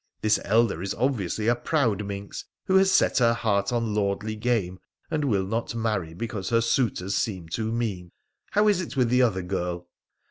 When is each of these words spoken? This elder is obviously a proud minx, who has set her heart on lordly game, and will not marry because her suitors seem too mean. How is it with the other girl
This 0.23 0.39
elder 0.43 0.81
is 0.81 0.95
obviously 0.95 1.45
a 1.47 1.53
proud 1.53 2.03
minx, 2.03 2.43
who 2.65 2.75
has 2.77 2.89
set 2.91 3.19
her 3.19 3.35
heart 3.35 3.71
on 3.71 3.93
lordly 3.93 4.35
game, 4.35 4.79
and 5.11 5.23
will 5.25 5.45
not 5.45 5.75
marry 5.75 6.15
because 6.15 6.49
her 6.49 6.59
suitors 6.59 7.13
seem 7.15 7.47
too 7.49 7.71
mean. 7.71 8.11
How 8.49 8.67
is 8.67 8.81
it 8.81 8.97
with 8.97 9.09
the 9.09 9.21
other 9.21 9.43
girl 9.43 9.89